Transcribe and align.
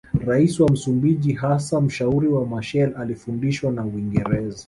Raia 0.19 0.49
wa 0.59 0.69
Msumbiji 0.71 1.33
hasa 1.33 1.81
mshauri 1.81 2.27
wa 2.27 2.45
Machel 2.45 2.93
alifundishwa 2.97 3.71
na 3.71 3.85
Uingereza 3.85 4.59